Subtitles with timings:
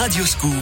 [0.00, 0.54] Radioscoop.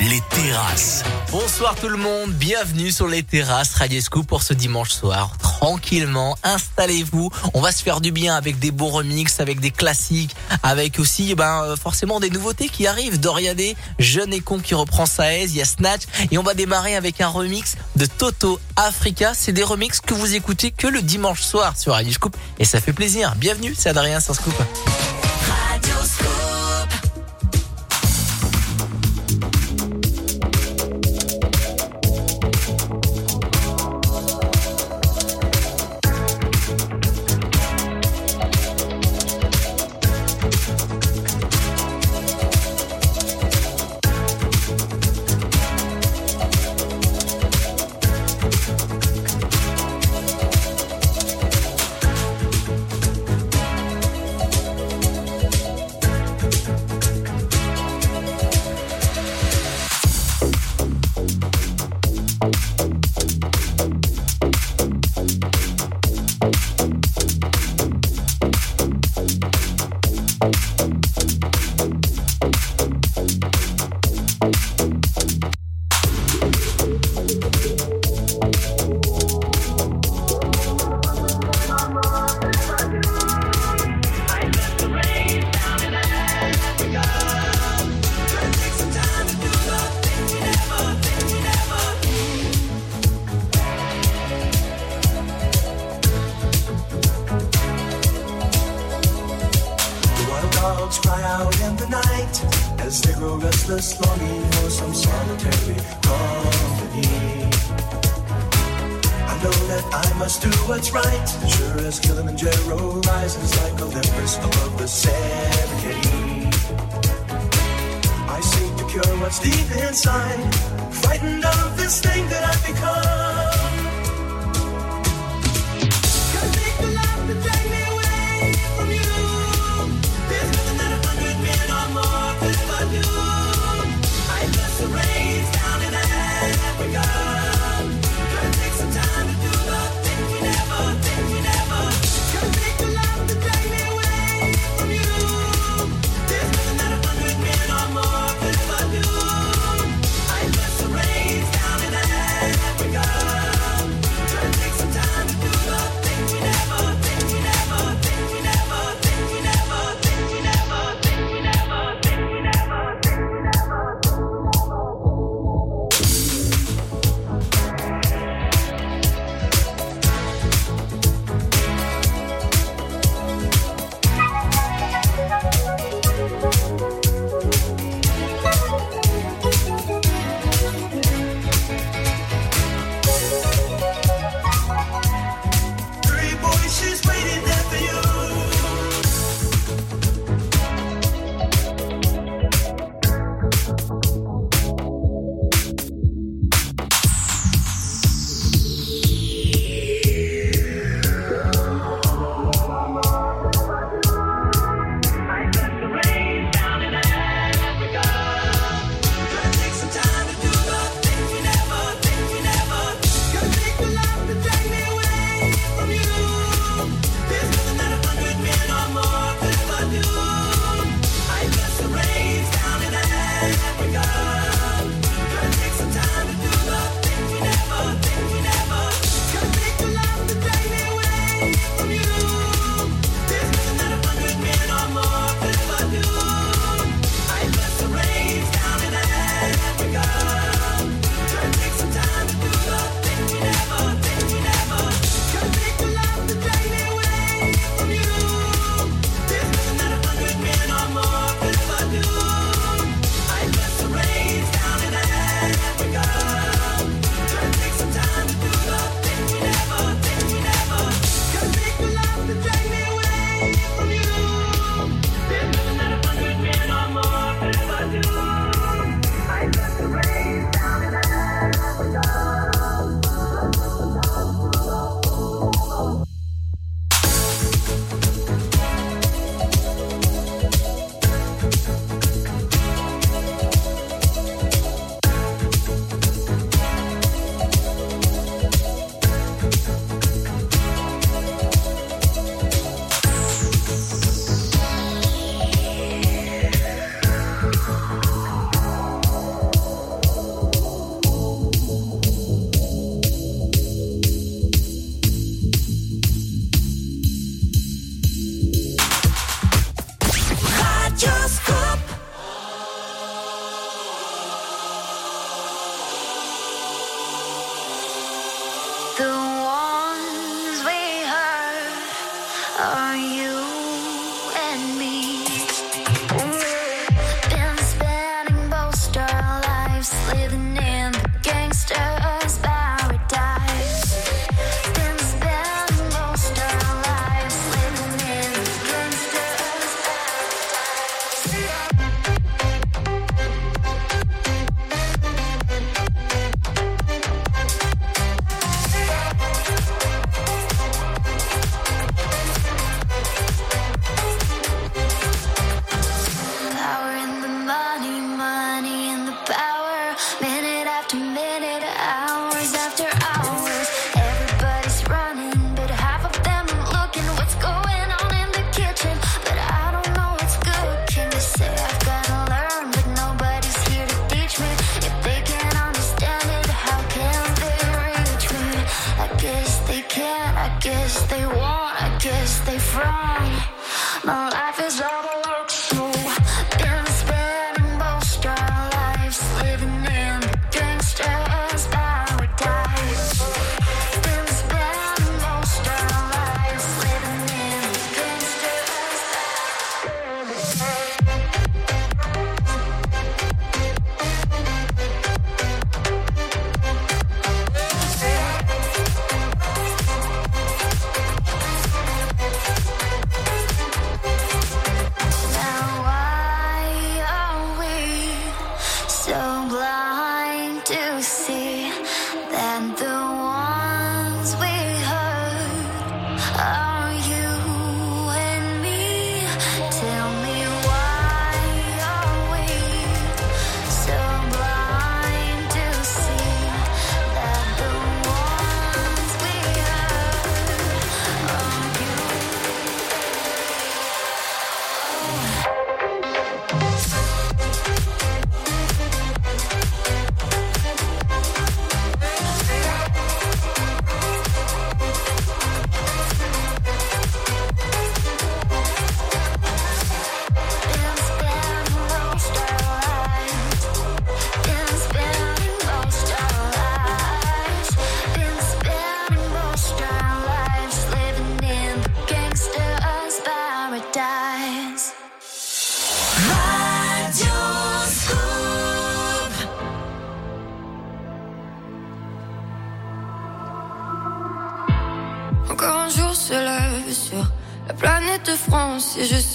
[0.00, 1.02] Les terrasses.
[1.30, 5.32] Bonsoir tout le monde, bienvenue sur les terrasses Radio Scoop pour ce dimanche soir.
[5.38, 7.30] Tranquillement, installez-vous.
[7.54, 11.34] On va se faire du bien avec des bons remixes, avec des classiques, avec aussi
[11.34, 13.18] ben euh, forcément des nouveautés qui arrivent.
[13.18, 16.52] Doriadé, Jeune et con qui reprend sa aise, il y a Snatch et on va
[16.52, 19.32] démarrer avec un remix de Toto Africa.
[19.32, 22.78] C'est des remixes que vous écoutez que le dimanche soir sur Radio Scoop et ça
[22.78, 23.36] fait plaisir.
[23.36, 24.52] Bienvenue, c'est Adrien sur Scoop.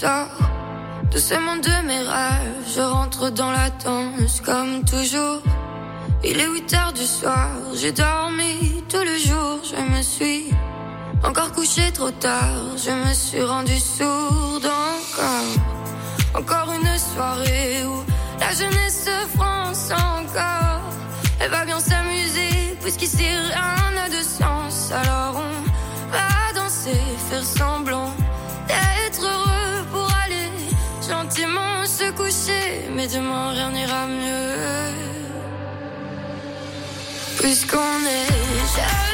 [0.00, 0.28] Sors
[1.10, 2.64] de ce monde de mes rêves.
[2.74, 5.40] Je rentre dans la danse comme toujours.
[6.22, 10.50] Il est 8 heures du soir, j'ai dormi tout le jour, je me suis
[11.24, 15.52] encore couché trop tard, je me suis rendu sourde encore.
[16.40, 17.96] Encore une soirée où
[18.40, 20.82] la jeunesse se France encore.
[21.40, 24.92] Elle va bien s'amuser, puisqu'ici rien n'a de sens.
[24.92, 27.00] Alors on va danser,
[27.30, 28.10] faire semblant
[28.68, 29.75] d'être heureux
[31.36, 32.88] gentiment se coucher.
[32.94, 34.92] Mais demain rien n'ira mieux.
[37.38, 39.05] Puisqu'on est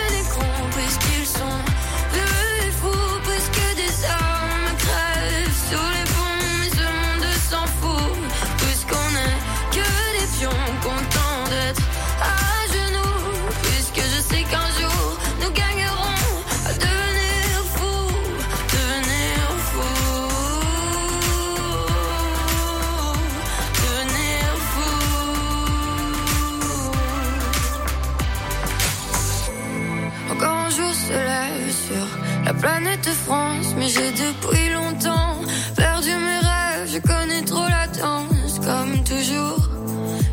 [32.62, 35.35] planète France, mais j'ai depuis longtemps
[35.75, 36.88] perdu mes rêves.
[36.95, 39.69] Je connais trop la danse, comme toujours.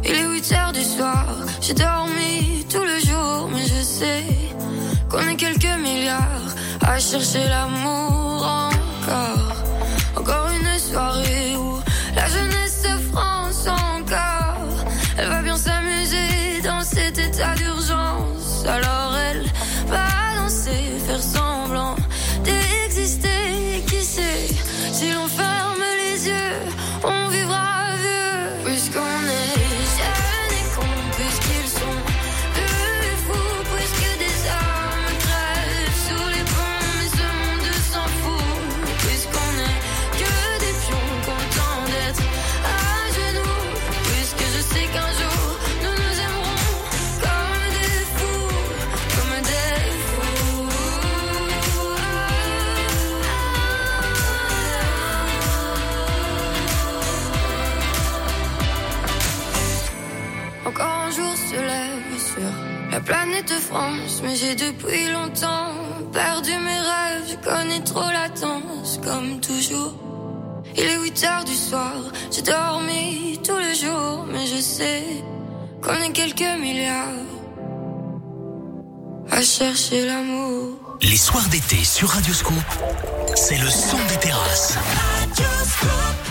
[0.06, 1.26] Il est 8 heures du soir,
[1.60, 4.26] j'ai dormi tout le jour, mais je sais
[5.10, 9.56] qu'on est quelques milliards à chercher l'amour encore.
[10.20, 11.80] Encore une soirée où
[12.16, 14.78] la jeunesse se France encore.
[15.18, 18.66] Elle va bien s'amuser dans cet état d'urgence.
[18.68, 18.99] Alors
[63.10, 65.74] la planète France, mais j'ai depuis longtemps
[66.14, 67.24] perdu mes rêves.
[67.32, 69.94] Je connais trop la danse, comme toujours.
[70.76, 71.94] Il est 8 heures du soir,
[72.32, 75.04] j'ai dormi tout le jour, mais je sais
[75.82, 77.26] qu'on est quelques milliards
[79.32, 80.98] à chercher l'amour.
[81.02, 82.70] Les soirs d'été sur Radioscoop,
[83.36, 84.78] c'est le son des terrasses.
[85.80, 86.29] Thank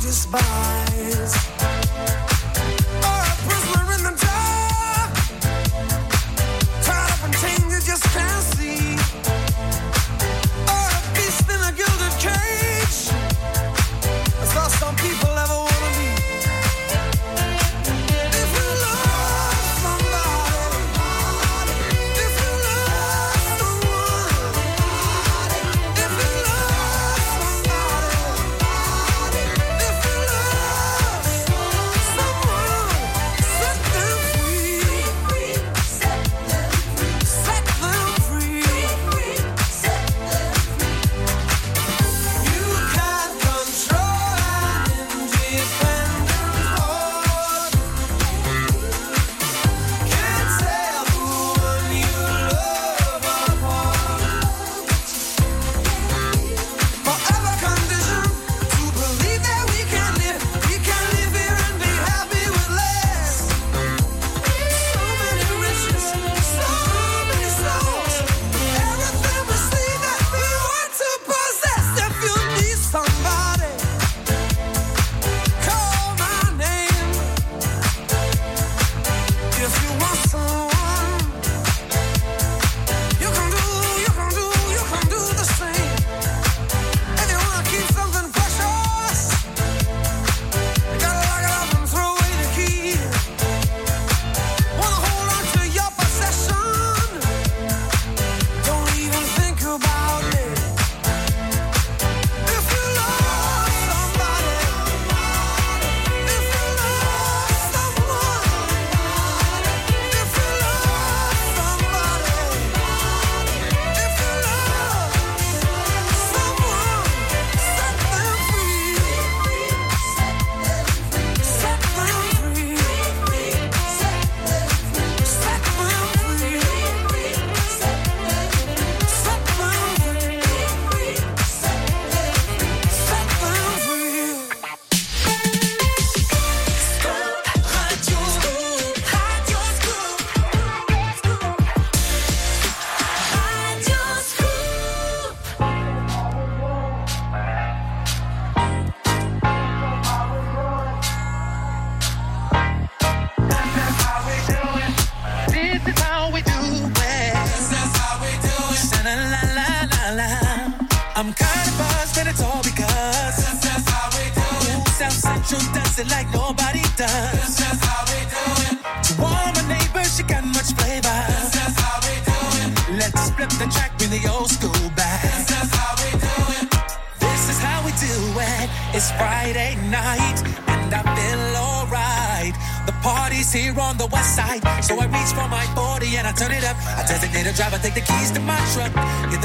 [0.00, 2.33] despise.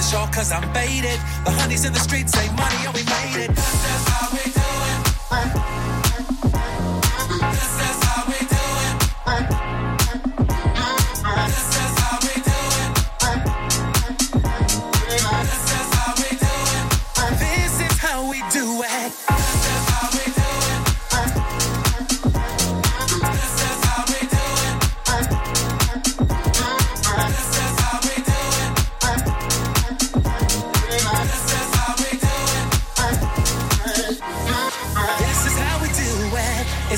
[0.09, 1.19] sure, cause I'm baited.
[1.45, 3.03] The honeys in the streets say money, oh, we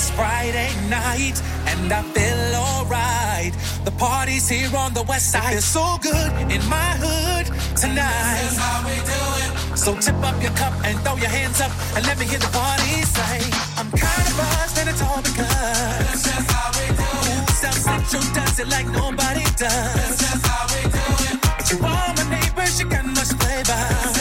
[0.02, 1.38] It's Friday night
[1.68, 3.54] and I feel alright.
[3.86, 5.54] The party's here on the west side.
[5.54, 7.46] It's so good in my hood
[7.78, 8.42] tonight.
[8.42, 9.78] This is how we do it.
[9.78, 12.50] So tip up your cup and throw your hands up and let me hear the
[12.50, 13.46] party say,
[13.78, 16.02] I'm kind of buzzed and it's all because.
[16.10, 17.50] This is how we do it.
[17.62, 20.18] South Central does it like nobody does.
[20.18, 21.38] This is how we do it.
[21.70, 24.21] You are my neighbors, you got much flavor.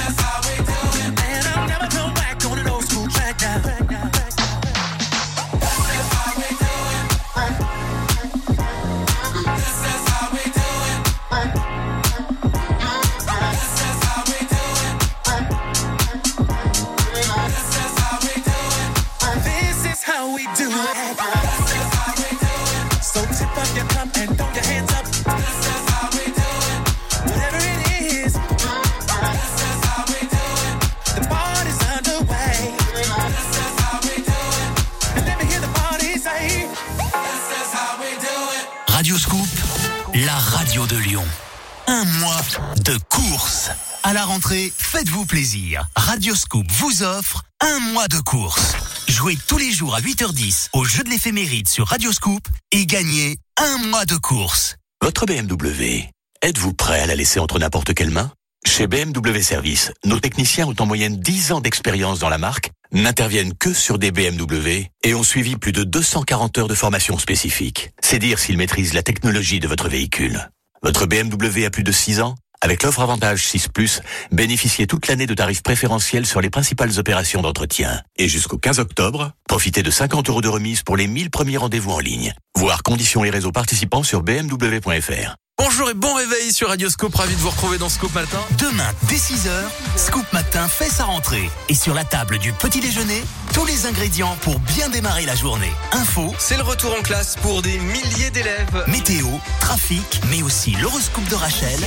[42.00, 42.40] un mois
[42.82, 43.70] de course.
[44.04, 45.86] À la rentrée, faites-vous plaisir.
[45.94, 48.74] Radioscoop vous offre un mois de course.
[49.06, 53.76] Jouez tous les jours à 8h10 au jeu de l'éphéméride sur Radioscoop et gagnez un
[53.88, 54.76] mois de course.
[55.02, 56.08] Votre BMW,
[56.40, 58.32] êtes-vous prêt à la laisser entre n'importe quelle main?
[58.66, 63.52] Chez BMW Service, nos techniciens ont en moyenne 10 ans d'expérience dans la marque, n'interviennent
[63.52, 67.90] que sur des BMW et ont suivi plus de 240 heures de formation spécifique.
[68.00, 70.48] C'est dire s'ils maîtrisent la technologie de votre véhicule.
[70.82, 73.68] Votre BMW a plus de 6 ans avec l'offre Avantage 6⁇
[74.32, 78.00] bénéficiez toute l'année de tarifs préférentiels sur les principales opérations d'entretien.
[78.16, 81.90] Et jusqu'au 15 octobre, profitez de 50 euros de remise pour les 1000 premiers rendez-vous
[81.90, 82.34] en ligne.
[82.56, 85.36] Voir conditions et réseaux participants sur bmw.fr.
[85.62, 88.38] Bonjour et bon réveil sur Radio Scoop, ravi de vous retrouver dans Scoop Matin.
[88.58, 89.50] Demain, dès 6h,
[89.94, 91.50] Scoop Matin fait sa rentrée.
[91.68, 95.70] Et sur la table du petit déjeuner, tous les ingrédients pour bien démarrer la journée.
[95.92, 98.84] Info, C'est le retour en classe pour des milliers d'élèves.
[98.88, 99.26] météo,
[99.60, 101.78] trafic, mais aussi l'horoscope de Rachel,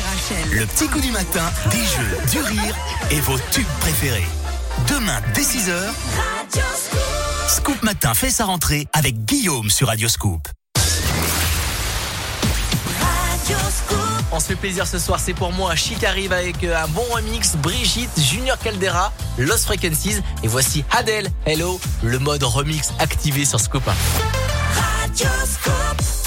[0.51, 2.75] le petit coup du matin, des jeux, du rire
[3.09, 4.27] et vos tubes préférés.
[4.87, 5.73] Demain, dès 6h,
[7.47, 10.47] Scoop Matin fait sa rentrée avec Guillaume sur Radio Scoop.
[14.31, 15.75] On se fait plaisir ce soir, c'est pour moi.
[15.75, 17.55] Chic arrive avec euh, un bon remix.
[17.57, 20.21] Brigitte, Junior Caldera, Lost Frequencies.
[20.43, 23.91] Et voici Adele, Hello, le mode remix activé sur Scoop 1.
[23.91, 26.22] Hello,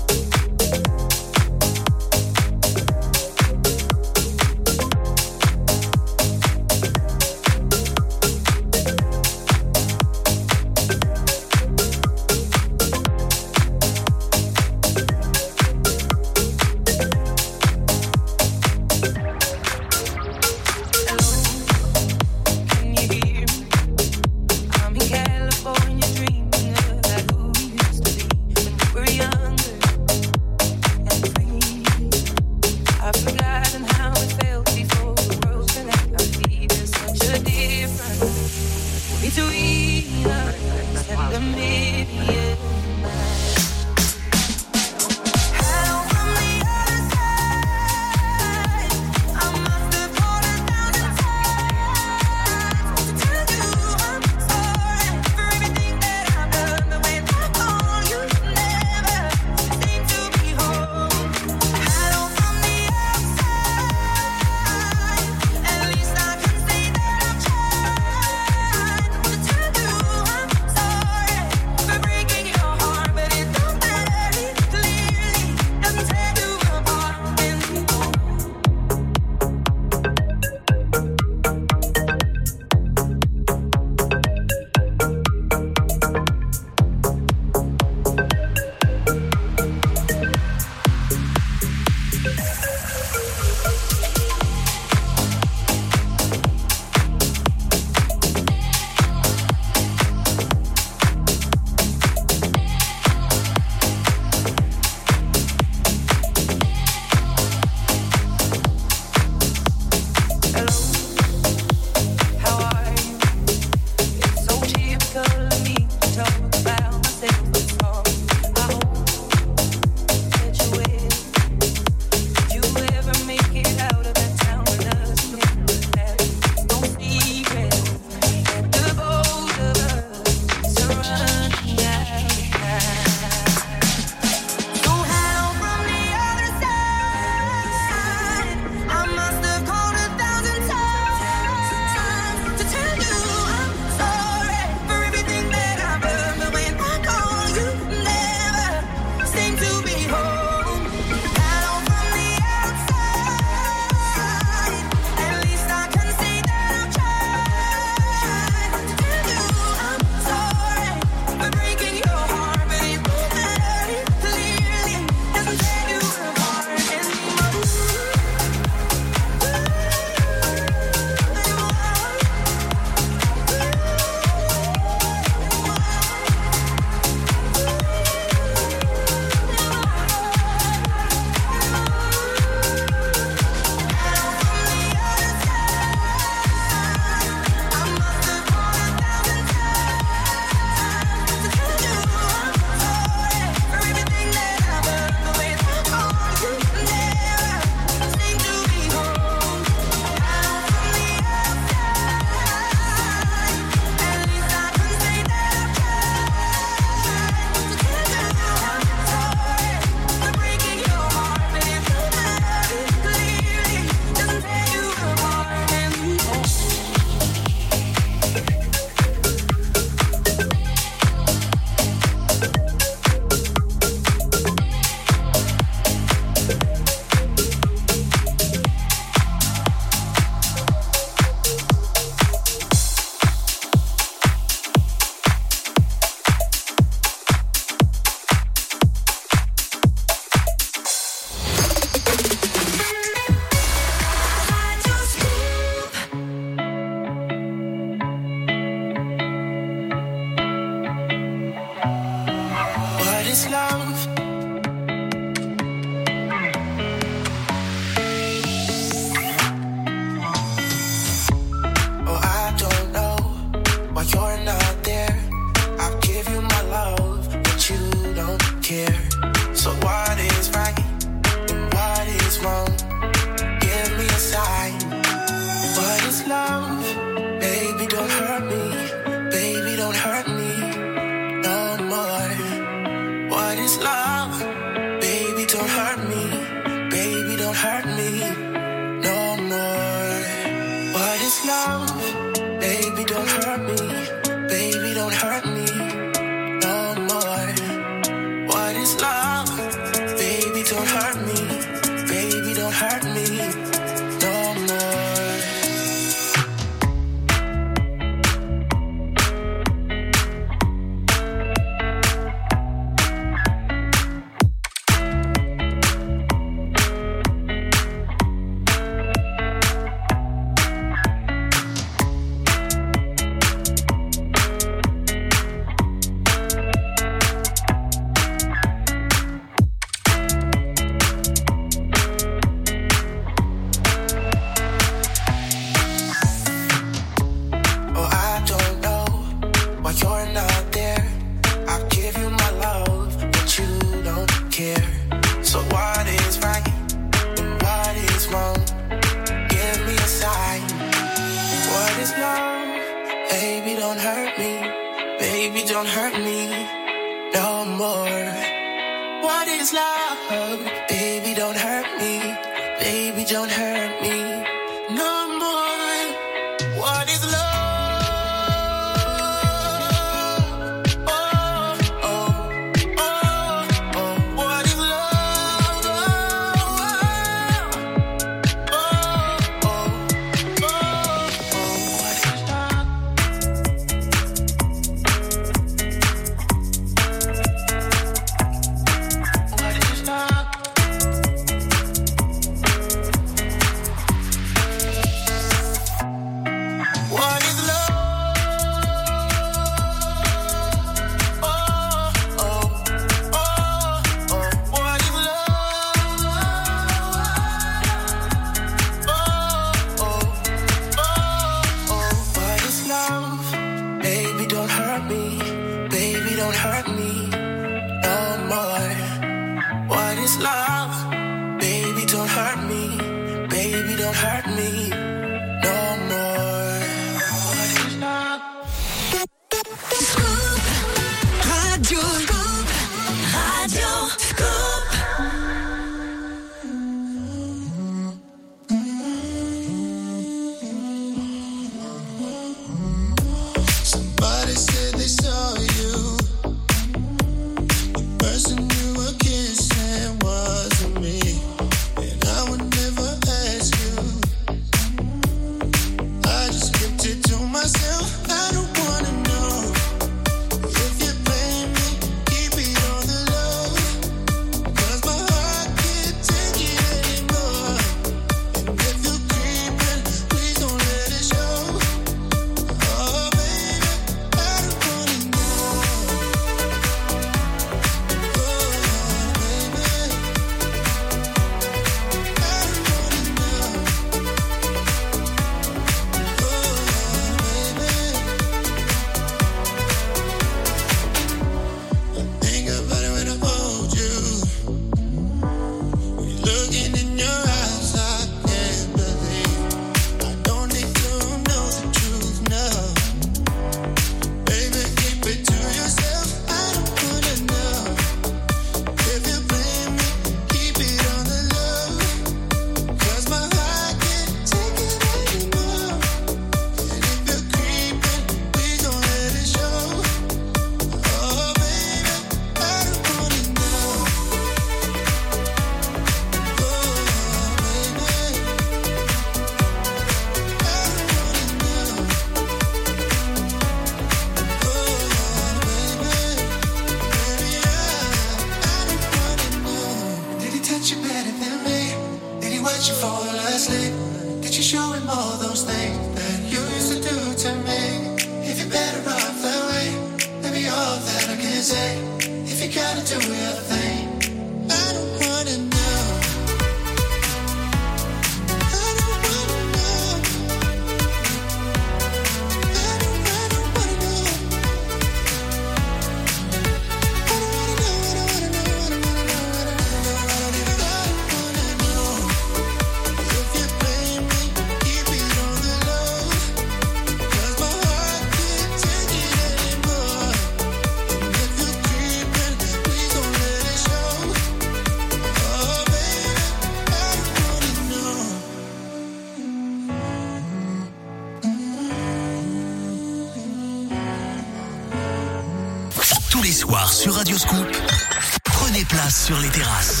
[599.21, 600.00] sur les terrasses.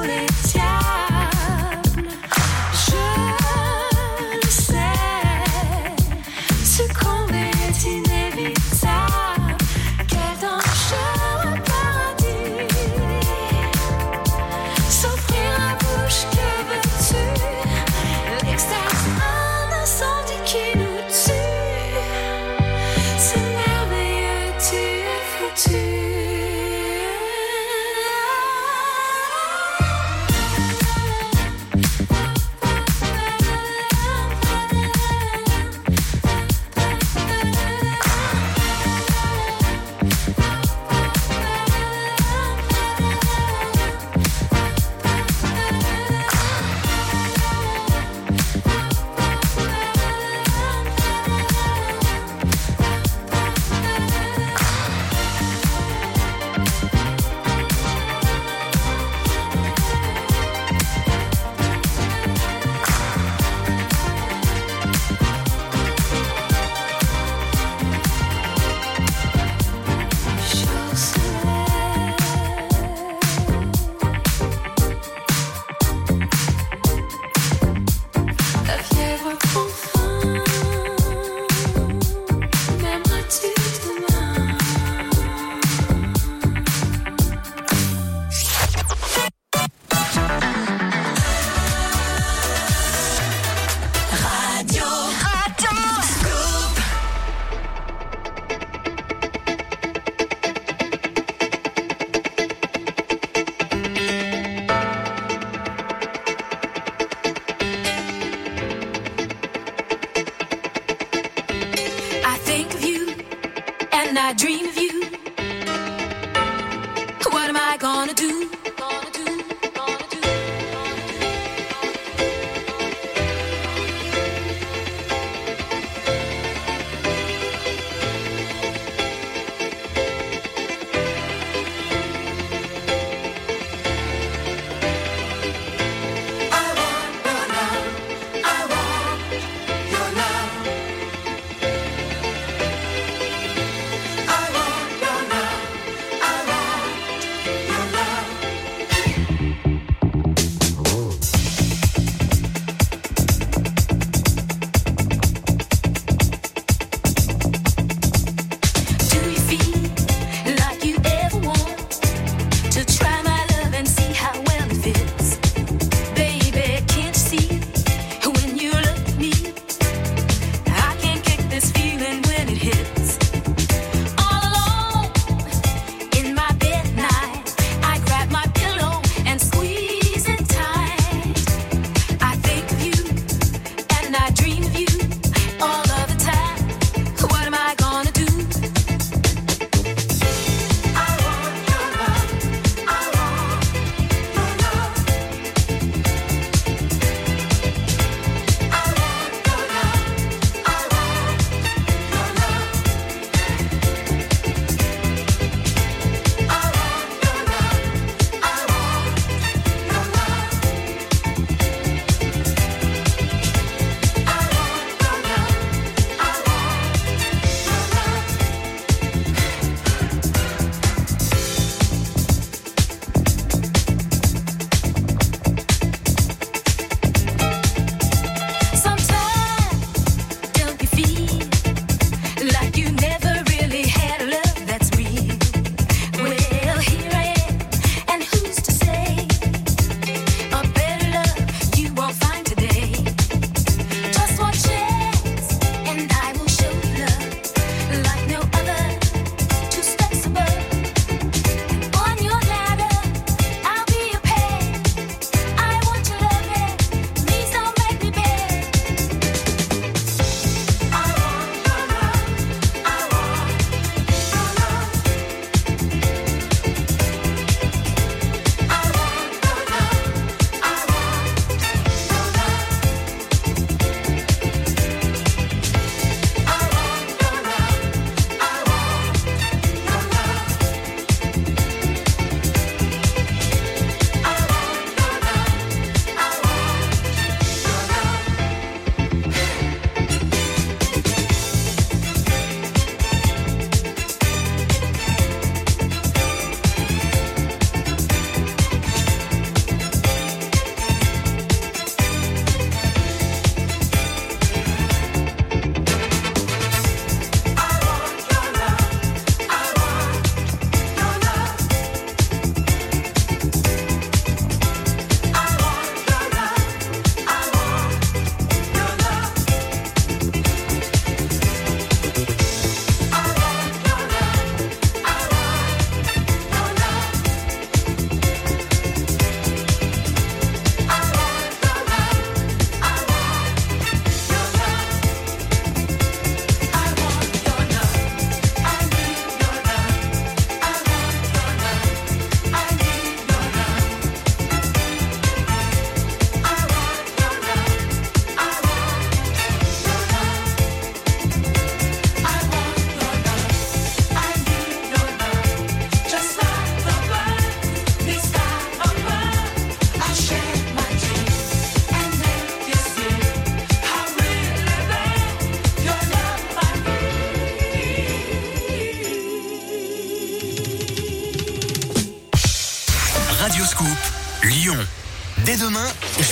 [0.00, 0.49] Sous les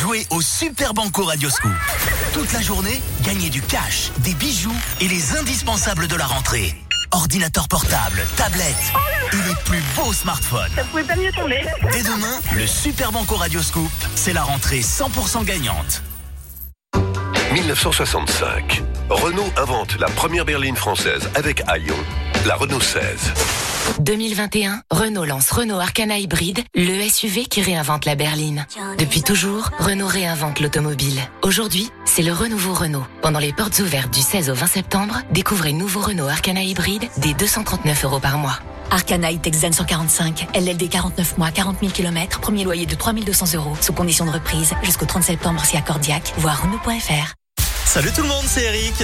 [0.08, 1.70] jouez au Super Banco Radioscoop.
[2.32, 6.74] Toute la journée, gagnez du cash, des bijoux et les indispensables de la rentrée.
[7.10, 8.92] Ordinateur portable, tablette
[9.32, 10.70] et les plus beaux smartphones.
[10.74, 11.62] Ça pouvait pas mieux tomber.
[11.92, 16.02] Dès demain, le Super Banco Radioscoop, c'est la rentrée 100% gagnante.
[17.52, 18.82] 1965.
[19.10, 21.96] Renault invente la première berline française avec Aion,
[22.46, 23.67] la Renault 16.
[24.00, 28.66] 2021, Renault lance Renault Arcana Hybride, le SUV qui réinvente la berline.
[28.98, 31.20] Depuis toujours, Renault réinvente l'automobile.
[31.42, 33.04] Aujourd'hui, c'est le renouveau Renault.
[33.22, 37.34] Pendant les portes ouvertes du 16 au 20 septembre, découvrez nouveau Renault Arcana Hybride dès
[37.34, 38.58] 239 euros par mois.
[38.90, 43.92] Arcana Texan 145, LLD 49 mois, 40 000 km, premier loyer de 3200 euros, sous
[43.92, 47.34] condition de reprise, jusqu'au 30 septembre si accordiaque, voire Renault.fr.
[47.84, 48.94] Salut tout le monde, c'est Eric.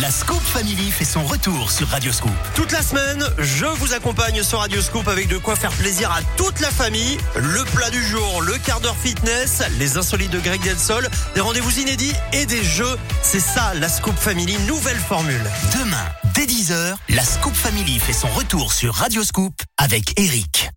[0.00, 2.30] La Scoop Family fait son retour sur Radioscoop.
[2.54, 6.20] Toute la semaine, je vous accompagne sur Radio Scoop avec de quoi faire plaisir à
[6.36, 7.16] toute la famille.
[7.36, 11.78] Le plat du jour, le quart d'heure fitness, les insolites de Greg Delsol, des rendez-vous
[11.78, 12.96] inédits et des jeux.
[13.22, 15.42] C'est ça, la Scoop Family, nouvelle formule.
[15.78, 20.68] Demain, dès 10h, la Scoop Family fait son retour sur Radioscoop avec Eric.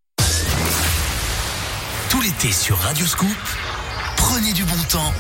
[2.10, 3.28] Tout l'été sur Radioscoop,
[4.16, 5.14] prenez du bon temps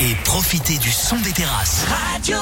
[0.00, 1.84] et profitez du son des terrasses.
[1.88, 2.36] Radio.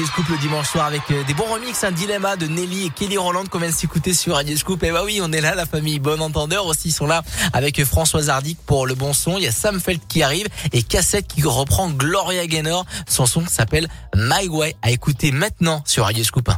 [0.00, 2.88] Radio Scoop le dimanche soir avec euh, des bons remixes, un dilemma de Nelly et
[2.88, 4.82] Kelly Roland qu'on vient de s'écouter sur Radio Scoop.
[4.82, 7.22] Et bah oui, on est là, la famille Bon Entendeur aussi ils sont là
[7.52, 9.36] avec euh, Françoise Hardy pour le bon son.
[9.36, 12.86] Il y a Sam Feld qui arrive et Cassette qui reprend Gloria Gaynor.
[13.10, 16.48] Son son s'appelle My Way à écouter maintenant sur Radio Scoop.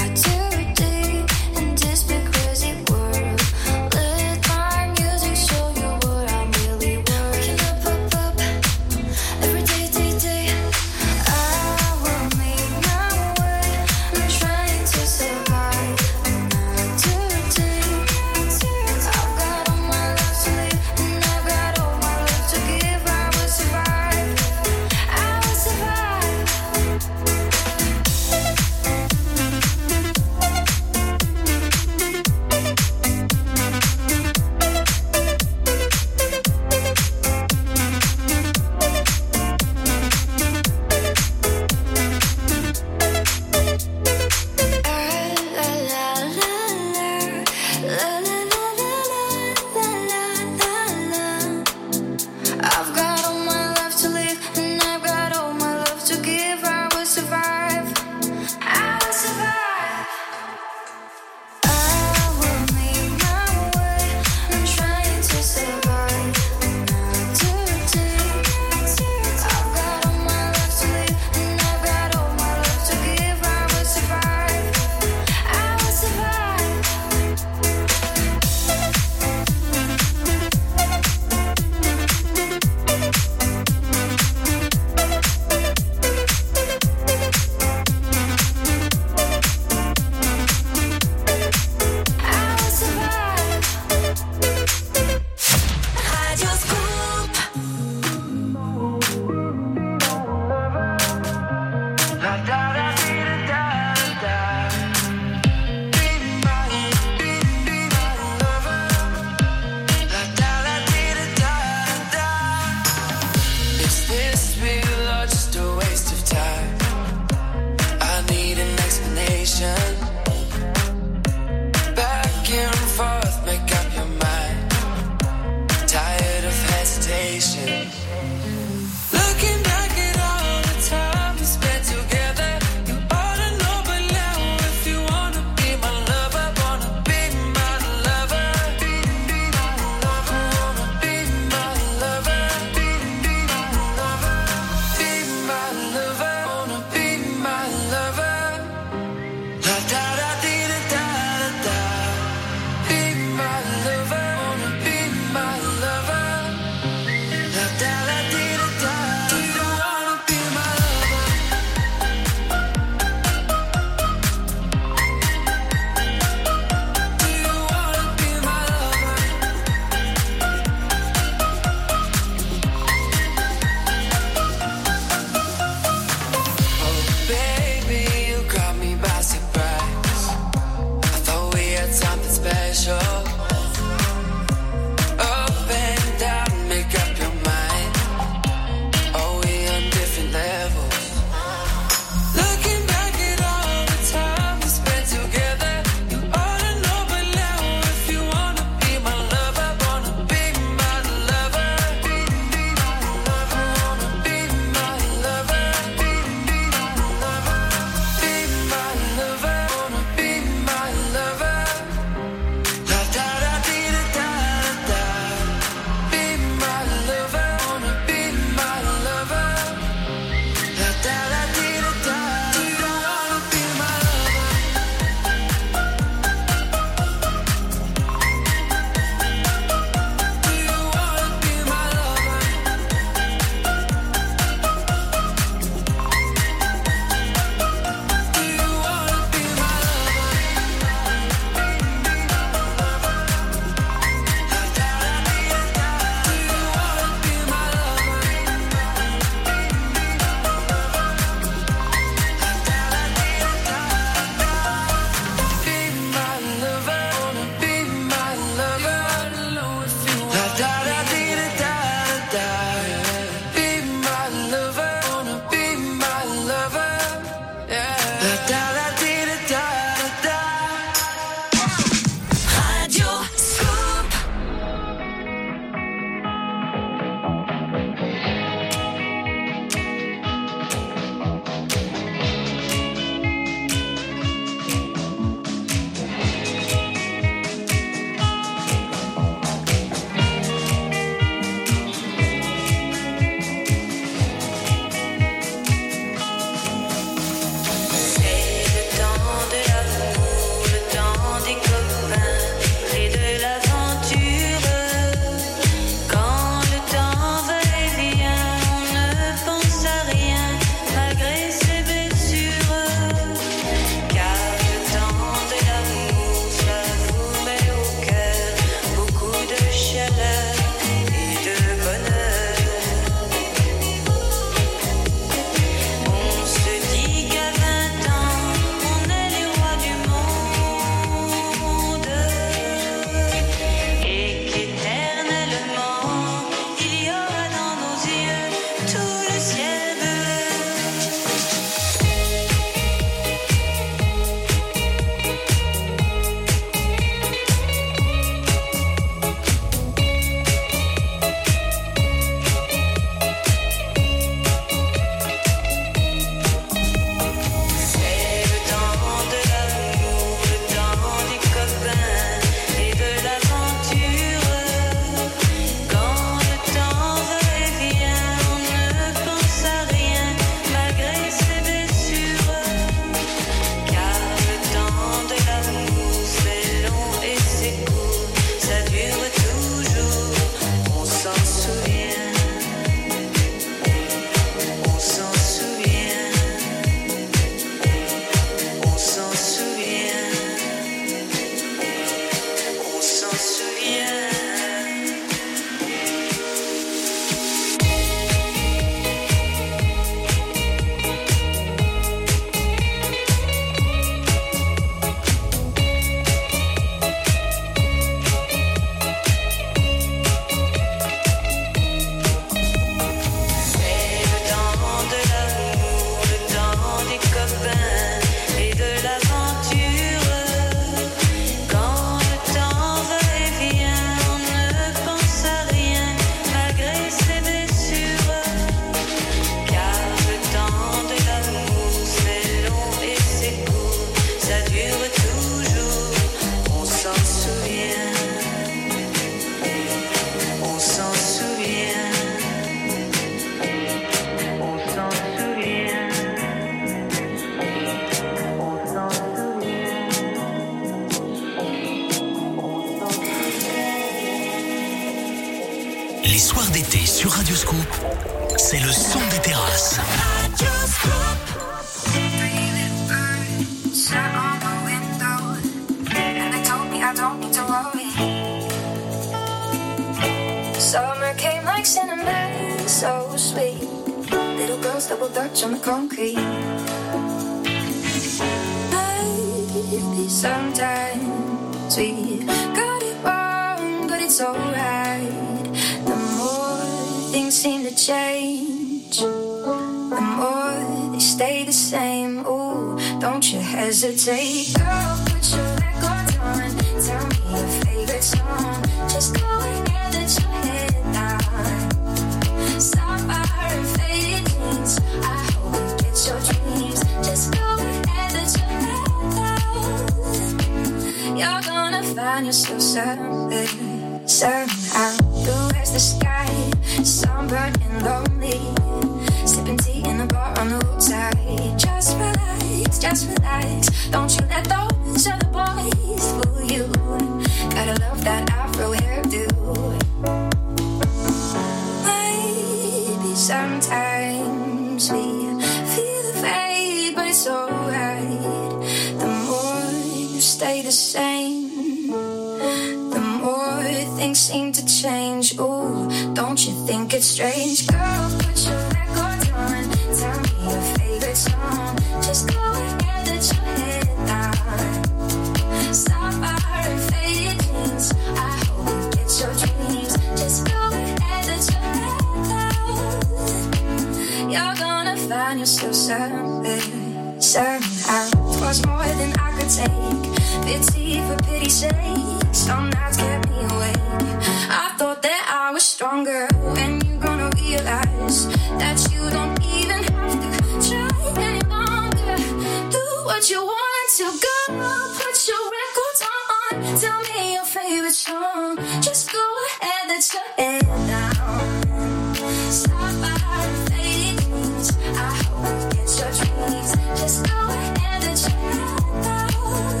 [588.10, 588.76] that's wrong.
[589.00, 592.34] Just go ahead, that's your head down.
[592.72, 594.90] Stop by the faded dreams.
[595.14, 596.90] I hope it's your dreams.
[597.20, 600.00] Just go ahead, that's your head down.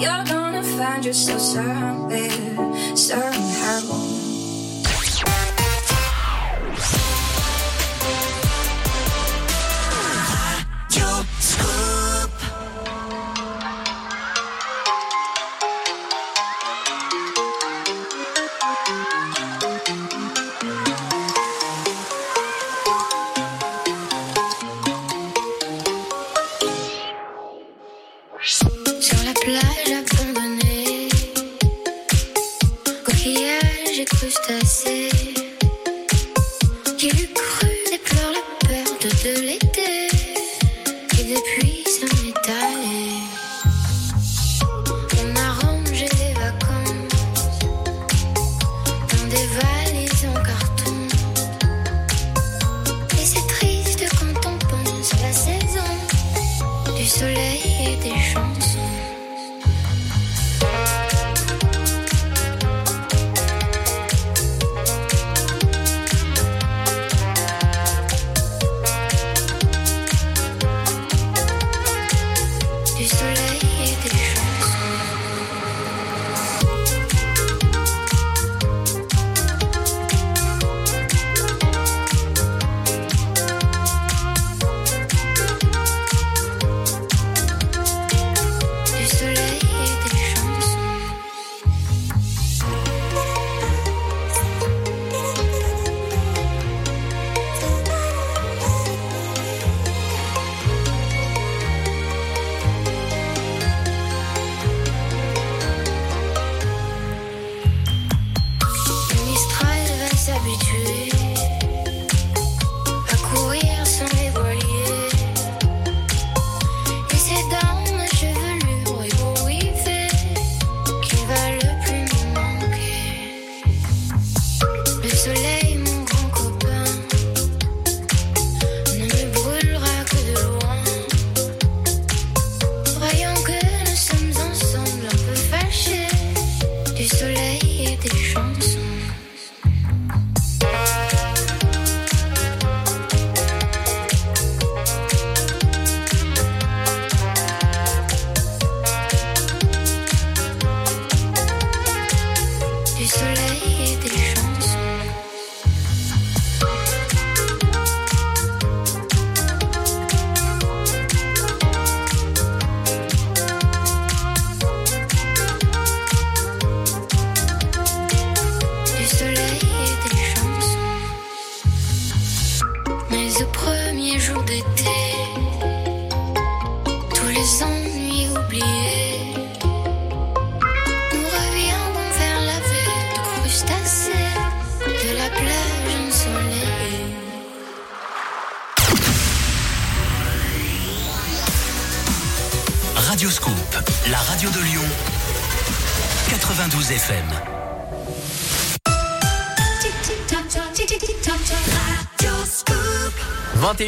[0.00, 2.30] You're gonna find yourself somewhere,
[2.96, 3.51] somewhere.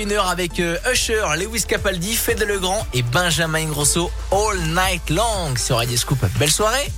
[0.04, 5.76] 21h avec euh, Usher, Lewis Capaldi, Fede Legrand et Benjamin Grosso All Night Long sur
[5.76, 6.18] Radio Scoop.
[6.38, 6.90] Belle soirée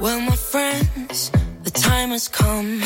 [0.00, 1.32] Well, my friends,
[1.64, 2.80] the time has come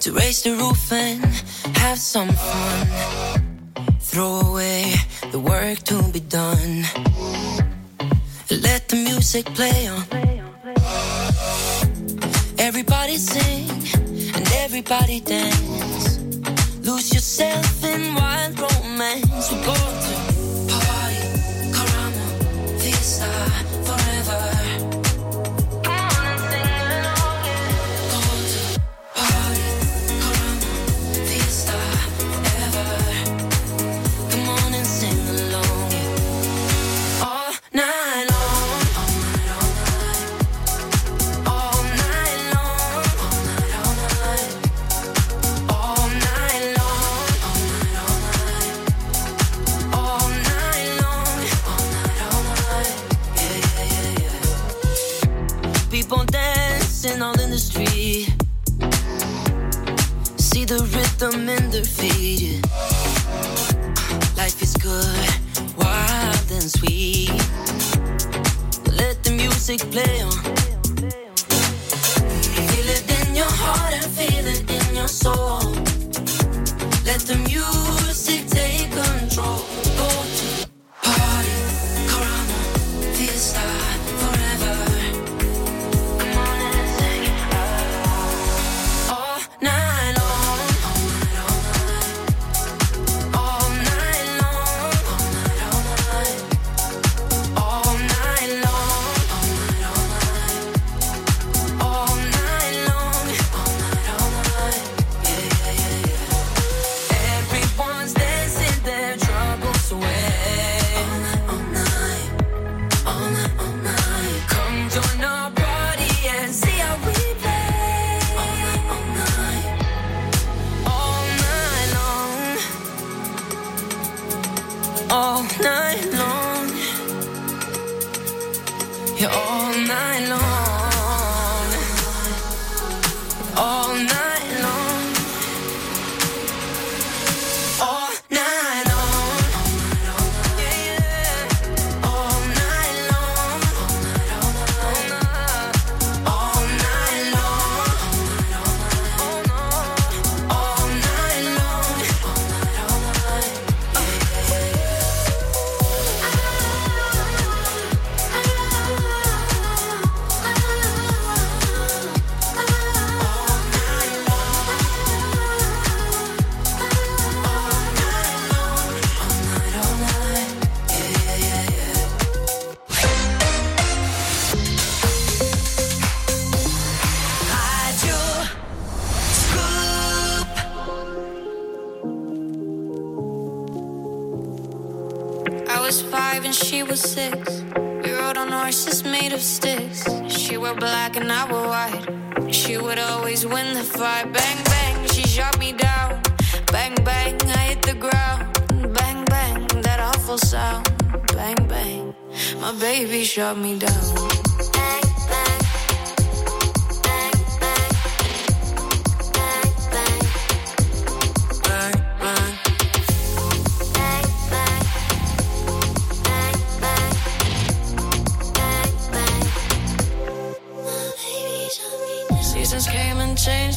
[0.00, 1.24] to raise the roof and
[1.78, 3.66] have some fun.
[4.00, 4.92] Throw away
[5.32, 6.84] the work to be done.
[8.50, 10.04] Let the music play on.
[12.58, 13.70] Everybody sing
[14.34, 16.18] and everybody dance.
[16.82, 19.50] Lose yourself in wild romance.
[19.50, 20.14] We go to
[20.68, 21.20] party,
[21.72, 24.63] caramba, fiesta, uh, forever.
[61.82, 62.60] Their
[64.36, 67.30] Life is good, wild and sweet.
[68.96, 70.33] Let the music play on.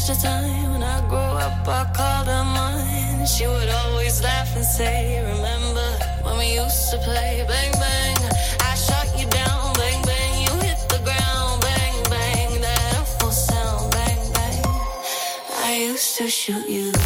[0.08, 0.72] The time.
[0.72, 3.26] When I grew up, I called her mine.
[3.28, 5.90] She would always laugh and say, Remember
[6.24, 7.44] when we used to play?
[7.48, 8.18] Bang, bang.
[8.62, 9.74] I shot you down.
[9.74, 10.34] Bang, bang.
[10.46, 11.62] You hit the ground.
[11.62, 12.62] Bang, bang.
[12.62, 13.92] That awful sound.
[13.92, 14.64] Bang, bang.
[15.66, 16.97] I used to shoot you.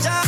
[0.00, 0.27] Sometimes I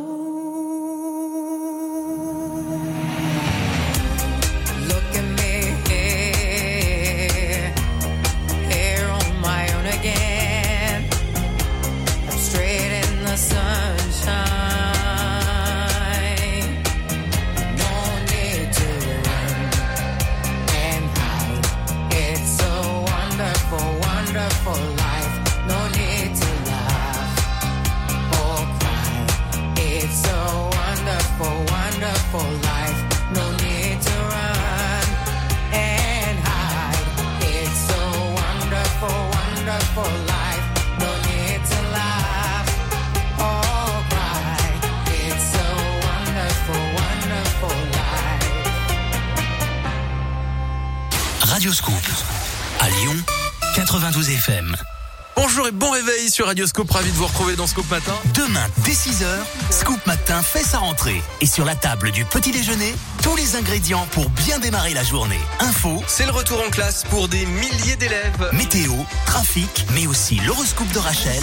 [56.51, 58.13] Sur Radioscope, ravi de vous retrouver dans Scoop Matin.
[58.33, 59.25] Demain, dès 6h,
[59.69, 61.21] Scoop Matin fait sa rentrée.
[61.39, 65.39] Et sur la table du petit déjeuner, tous les ingrédients pour bien démarrer la journée.
[65.61, 68.49] Info, C'est le retour en classe pour des milliers d'élèves.
[68.51, 68.91] météo,
[69.25, 71.41] trafic, mais aussi l'horoscope de Rachel,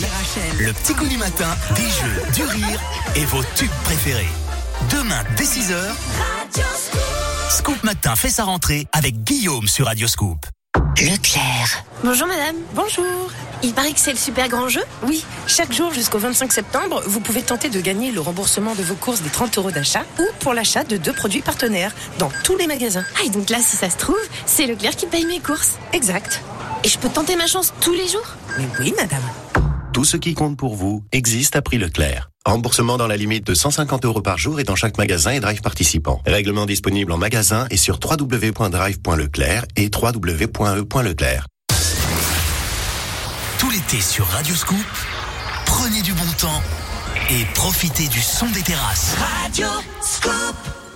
[0.59, 2.81] le petit coup du matin, des jeux, du rire
[3.15, 4.29] et vos tubes préférés.
[4.91, 5.75] Demain, dès 6h,
[7.51, 10.45] Scoop Matin fait sa rentrée avec Guillaume sur Radioscoop.
[11.01, 11.85] Leclerc.
[12.05, 12.57] Bonjour madame.
[12.75, 13.31] Bonjour.
[13.63, 17.21] Il paraît que c'est le super grand jeu Oui, chaque jour jusqu'au 25 septembre, vous
[17.21, 20.55] pouvez tenter de gagner le remboursement de vos courses des 30 euros d'achat ou pour
[20.55, 23.05] l'achat de deux produits partenaires dans tous les magasins.
[23.19, 25.79] Ah, et donc là, si ça se trouve, c'est Leclerc qui paye mes courses.
[25.93, 26.43] Exact.
[26.85, 28.37] Et je peux tenter ma chance tous les jours?
[28.59, 29.23] Mais oui, madame.
[29.93, 32.31] Tout ce qui compte pour vous existe à prix Leclerc.
[32.47, 35.61] Remboursement dans la limite de 150 euros par jour et dans chaque magasin et drive
[35.61, 36.23] participant.
[36.25, 41.47] Règlement disponible en magasin et sur www.drive.leclerc et www.e.leclerc.
[43.59, 44.77] Tout l'été sur Radioscoop,
[45.67, 46.63] prenez du bon temps
[47.29, 49.17] et profitez du son des terrasses.
[49.43, 49.67] Radio
[50.01, 50.88] Scoop.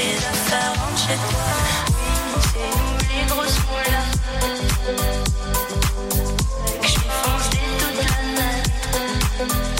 [0.00, 1.48] Tes affaires, rentre chez toi.
[1.88, 2.12] Oui,
[2.52, 3.24] c'est nous les
[3.90, 4.02] la
[9.54, 9.79] nuit.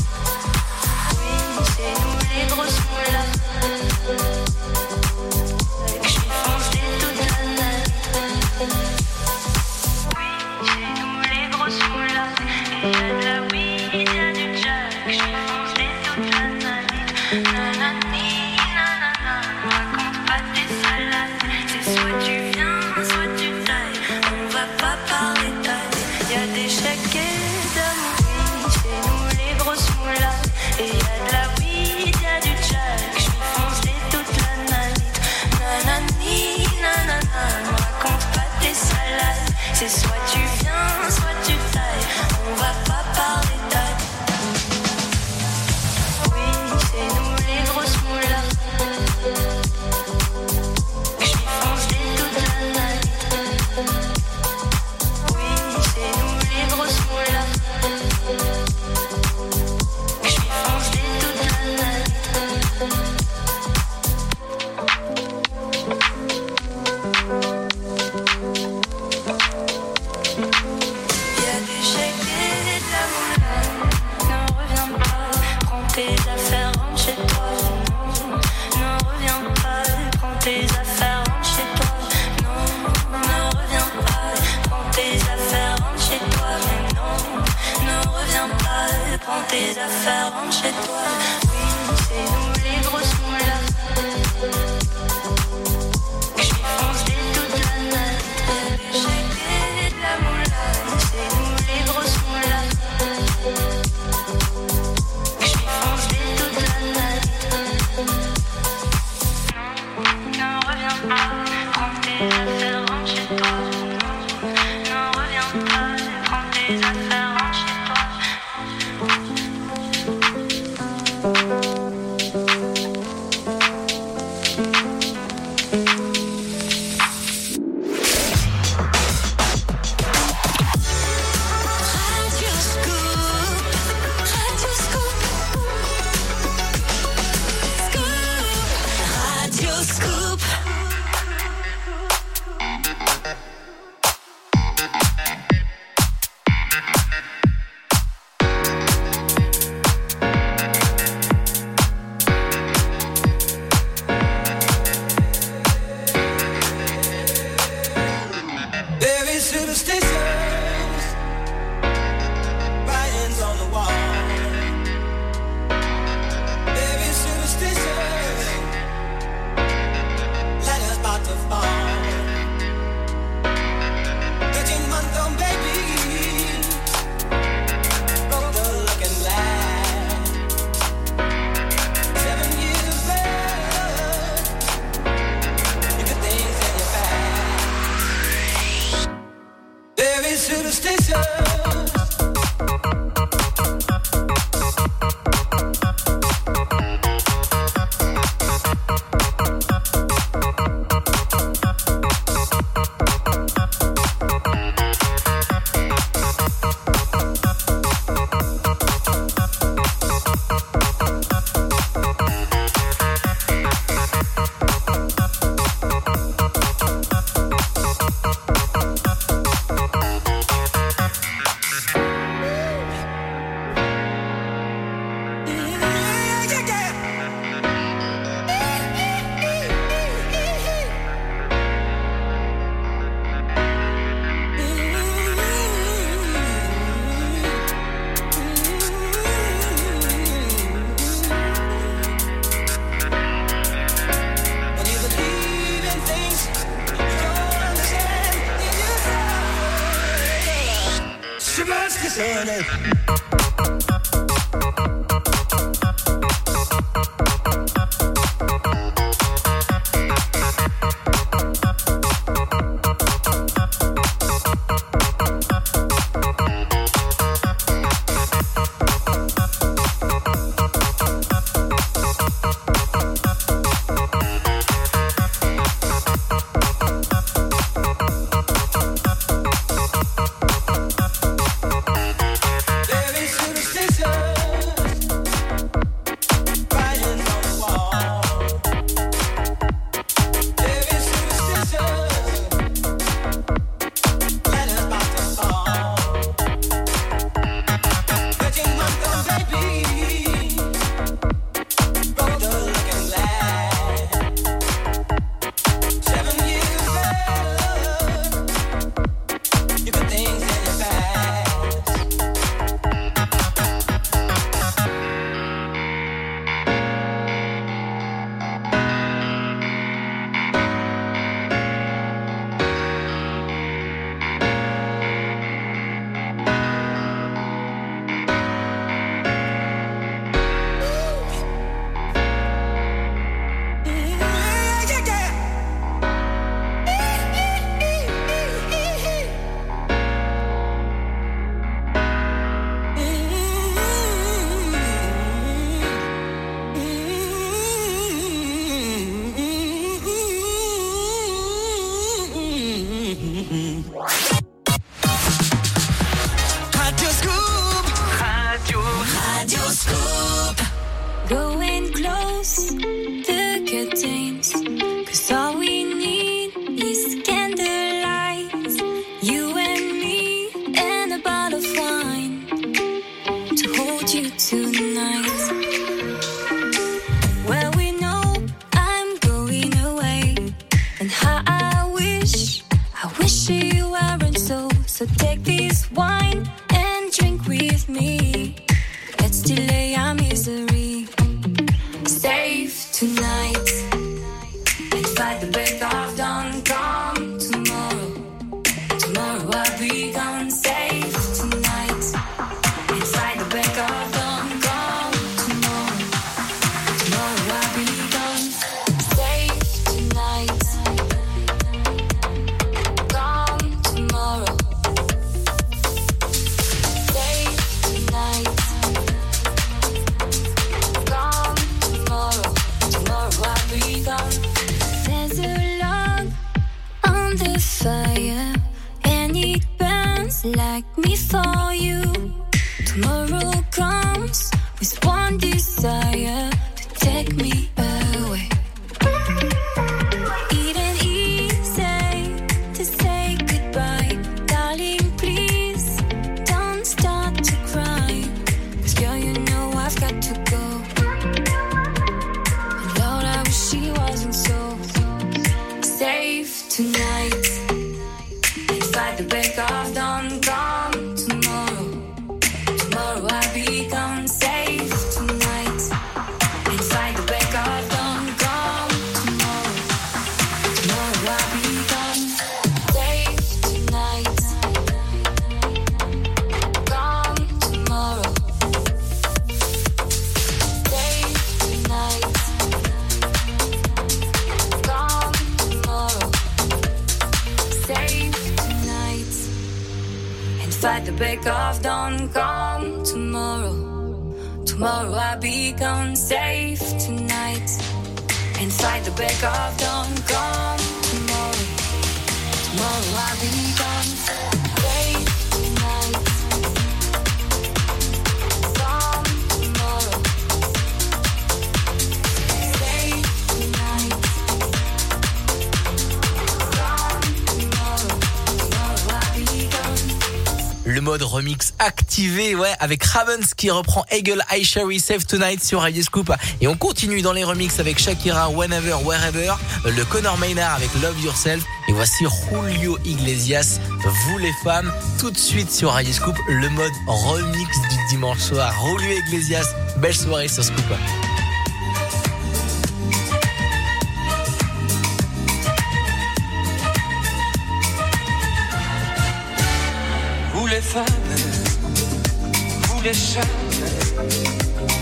[522.81, 526.33] avec Ravens qui reprend Eagle I Sherry, Save Tonight sur Radio Scoop.
[526.61, 529.55] Et on continue dans les remixes avec Shakira, Whenever, Wherever,
[529.85, 531.63] le Connor Maynard avec Love Yourself.
[531.89, 536.93] Et voici Julio Iglesias, vous les femmes, tout de suite sur Radio Scoop, le mode
[537.07, 538.75] remix du dimanche soir.
[538.85, 539.67] Julio Iglesias,
[539.99, 540.87] belle soirée sur Scoop.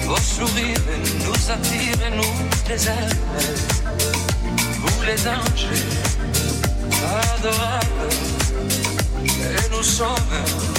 [0.06, 0.78] Vos sourires
[1.26, 2.34] nous attirent et nous
[2.66, 3.12] désarment.
[4.80, 5.68] Vous les anges
[7.36, 8.08] adorables
[9.28, 10.08] Et nous sommes,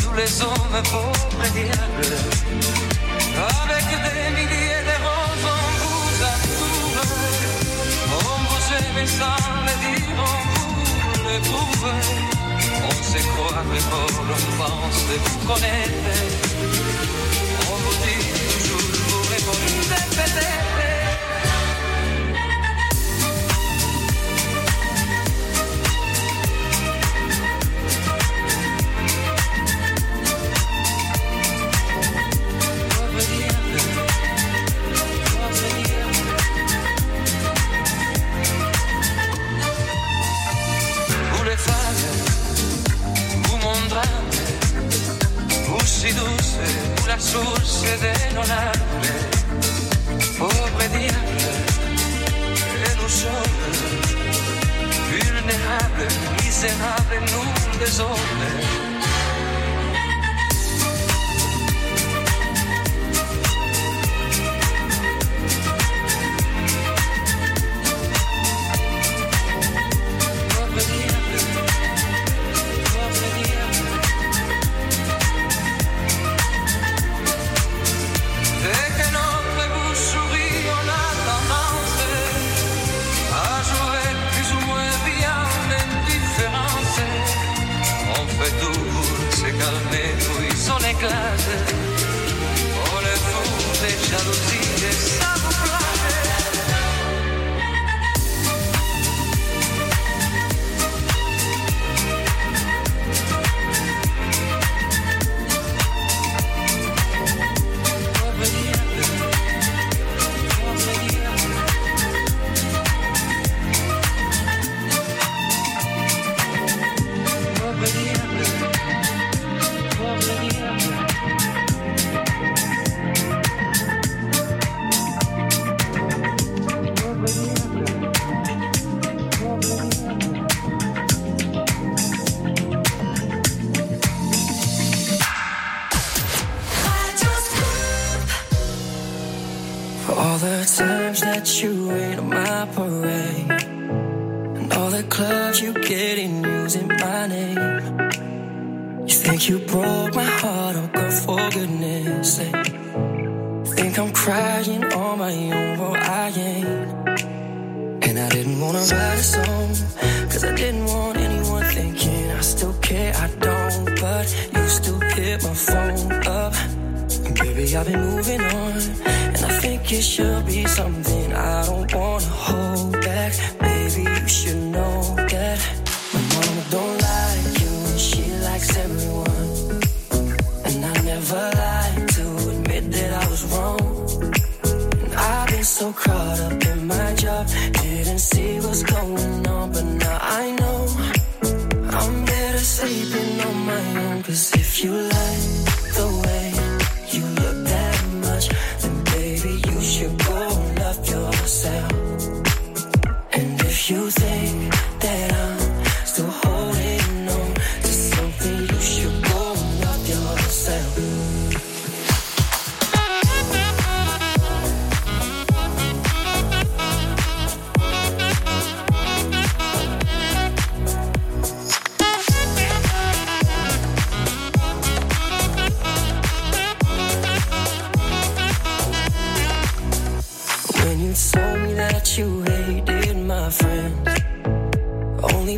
[0.01, 2.17] tous les hommes pauvres et diables
[3.37, 7.05] Avec des milliers de roses on vous accourt
[8.11, 11.93] On vous aime sans le dire, on vous l'éprouve
[12.81, 16.28] on se croit mais on pense vous connaître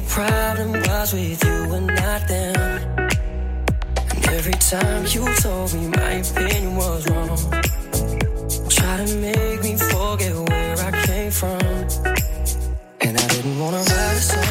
[0.01, 2.55] only problem was with you and not them.
[4.15, 7.37] And every time you told me my opinion was wrong,
[8.69, 11.59] try to make me forget where I came from.
[13.01, 14.50] And I didn't wanna write a song.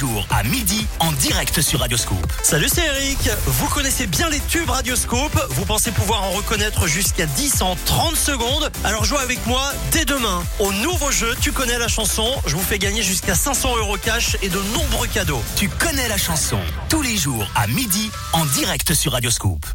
[0.00, 2.26] Jours à midi en direct sur Radio Scoop.
[2.42, 3.18] Salut, c'est Eric.
[3.44, 5.38] Vous connaissez bien les tubes Radioscope.
[5.50, 8.70] Vous pensez pouvoir en reconnaître jusqu'à 10 en 30 secondes.
[8.82, 9.62] Alors jouez avec moi
[9.92, 12.32] dès demain au nouveau jeu Tu connais la chanson.
[12.46, 15.42] Je vous fais gagner jusqu'à 500 euros cash et de nombreux cadeaux.
[15.56, 16.60] Tu connais la chanson.
[16.88, 19.66] Tous les jours à midi en direct sur Radio Scoop.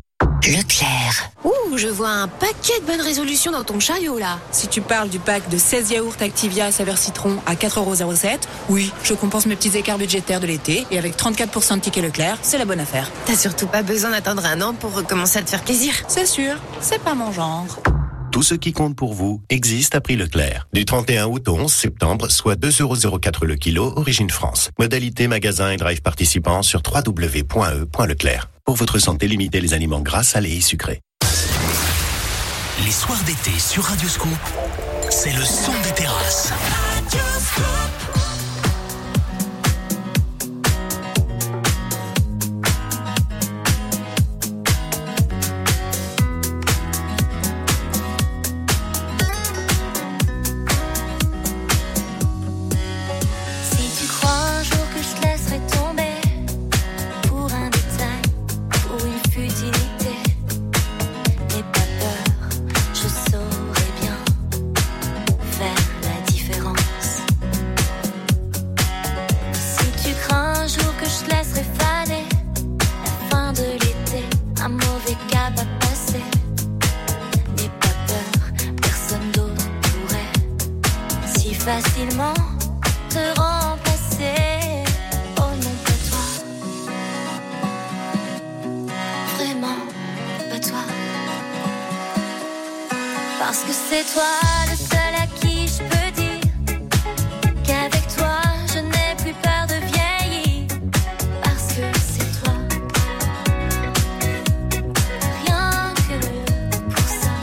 [0.47, 1.31] Leclerc.
[1.43, 4.39] Ouh, je vois un paquet de bonnes résolutions dans ton chariot là.
[4.51, 8.39] Si tu parles du pack de 16 yaourts Activia saveur citron à 4,07€,
[8.69, 12.37] oui, je compense mes petits écarts budgétaires de l'été et avec 34% de tickets Leclerc,
[12.41, 13.11] c'est la bonne affaire.
[13.25, 15.93] T'as surtout pas besoin d'attendre un an pour recommencer à te faire plaisir.
[16.07, 17.81] C'est sûr, c'est pas mon genre.
[18.31, 20.67] Tout ce qui compte pour vous existe à prix Leclerc.
[20.73, 24.71] Du 31 août au 11 septembre, soit 2,04€ le kilo, origine France.
[24.77, 28.49] Modalité magasin et drive participants sur www.e.leclerc.
[28.65, 31.04] Pour votre santé, limitez les aliments gras, salés et sucrés.
[32.85, 34.37] Les soirs d'été sur Radio Scoop,
[35.09, 36.53] c'est le son des terrasses.
[93.47, 94.23] Parce que c'est toi
[94.71, 96.41] le seul à qui je peux dire
[97.63, 98.41] qu'avec toi
[98.73, 100.67] je n'ai plus peur de vieillir.
[101.43, 102.53] Parce que c'est toi.
[105.45, 106.17] Rien que
[106.89, 107.35] pour ça.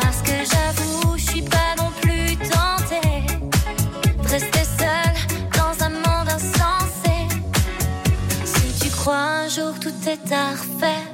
[0.00, 3.26] Parce que j'avoue, je suis pas non plus tentée
[4.22, 5.18] de rester seule
[5.58, 7.16] dans un monde insensé.
[8.44, 11.08] Si tu crois un jour tout est à refaire,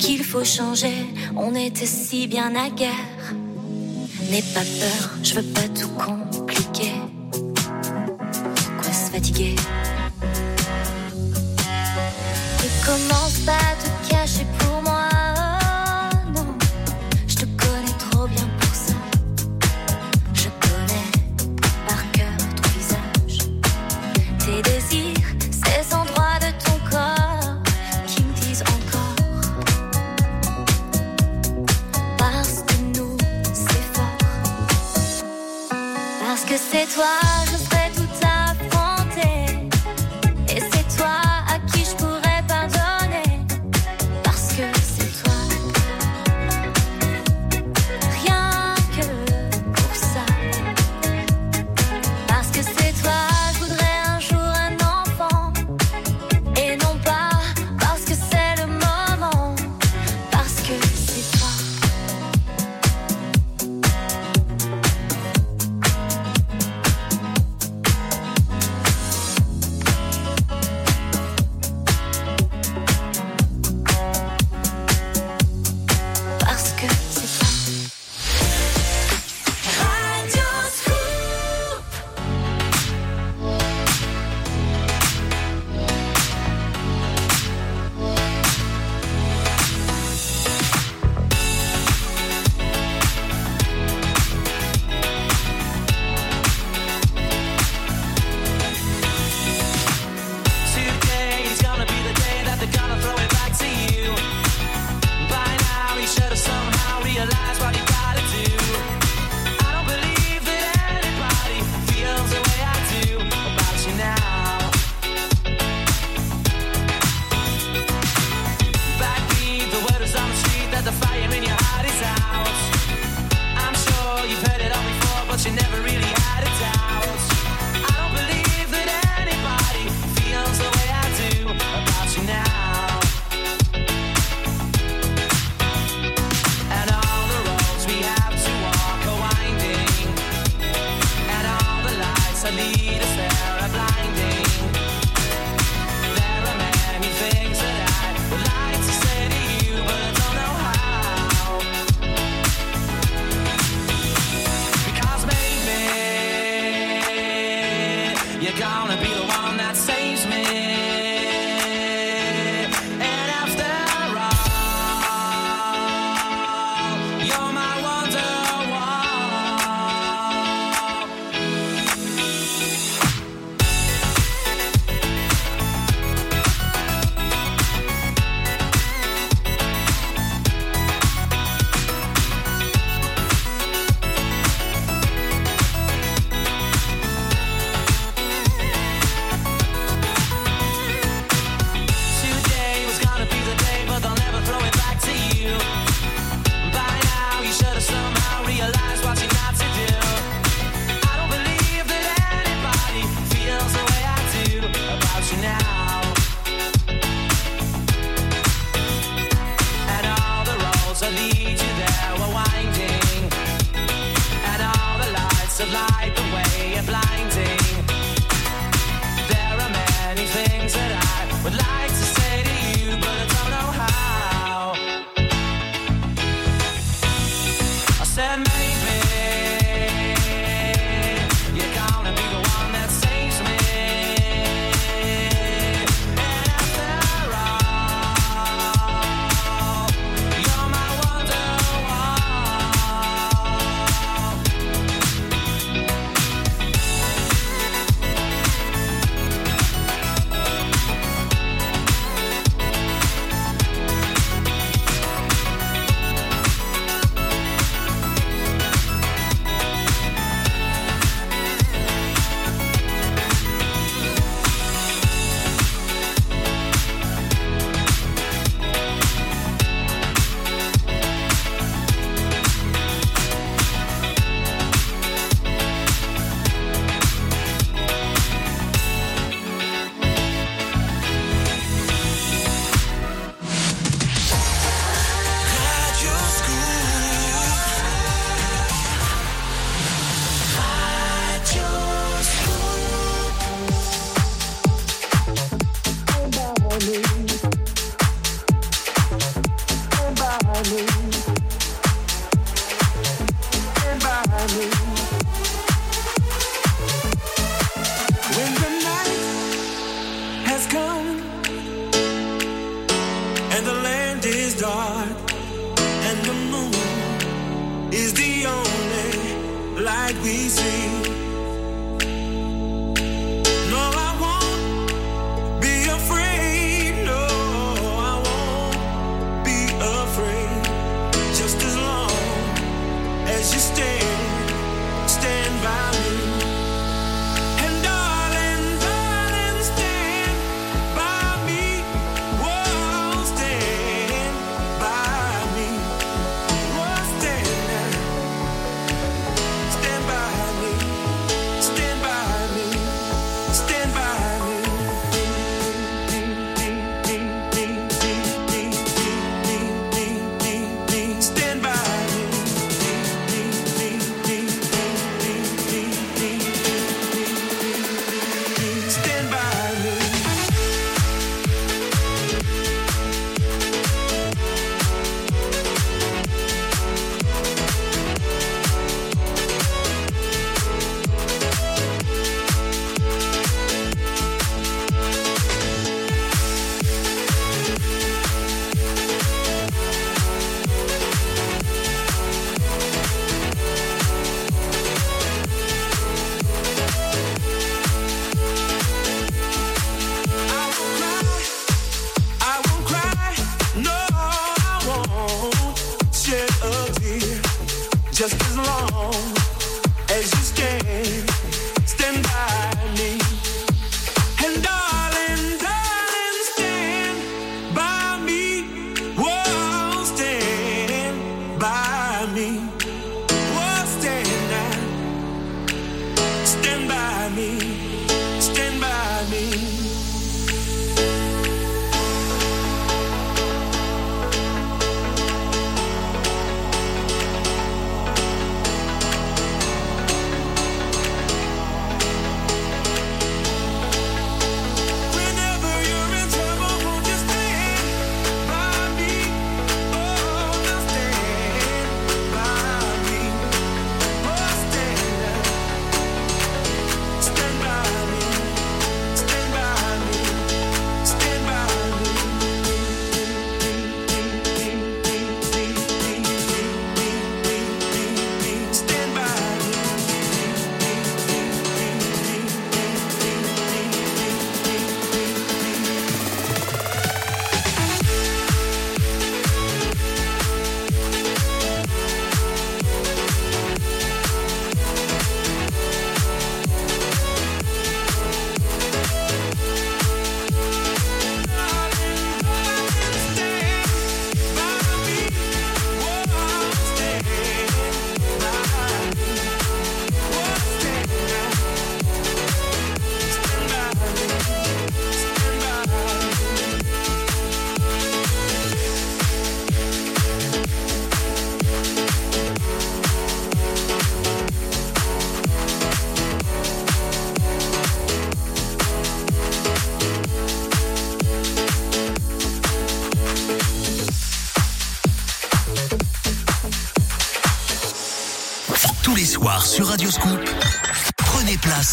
[0.00, 1.06] qu'il faut changer,
[1.36, 3.34] on était si bien à guerre.
[4.30, 6.33] N'aie pas peur, je veux pas tout compliquer.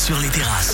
[0.01, 0.70] Sur les terrasses.